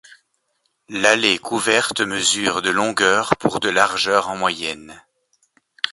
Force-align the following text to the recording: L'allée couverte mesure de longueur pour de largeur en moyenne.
L'allée 0.89 1.37
couverte 1.37 2.01
mesure 2.01 2.63
de 2.63 2.71
longueur 2.71 3.35
pour 3.37 3.59
de 3.59 3.69
largeur 3.69 4.29
en 4.29 4.35
moyenne. 4.35 4.99